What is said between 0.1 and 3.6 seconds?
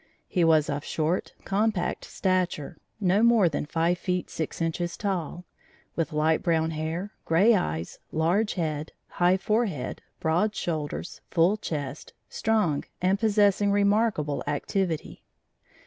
He was of short, compact stature, no more